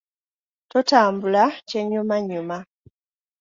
[0.71, 2.57] Totambula kyennyumannyuma.